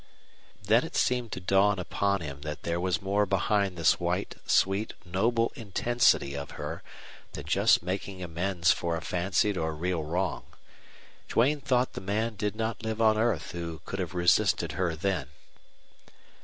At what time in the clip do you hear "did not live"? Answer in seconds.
12.35-12.99